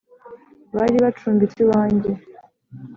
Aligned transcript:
Bari 0.75 0.97
bacumbitse 1.03 1.57
iwanjye. 1.65 2.11